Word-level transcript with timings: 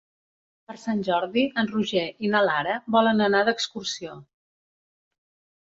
Per 0.69 0.75
Sant 0.83 1.03
Jordi 1.07 1.43
en 1.63 1.69
Roger 1.73 2.05
i 2.29 2.33
na 2.37 2.41
Lara 2.47 2.79
volen 2.97 3.21
anar 3.27 3.45
d'excursió. 3.51 4.19